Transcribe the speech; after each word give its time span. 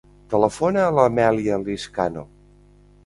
Telefona 0.33 0.81
a 0.85 0.95
l'Amèlia 0.99 1.59
Lizcano. 1.67 2.25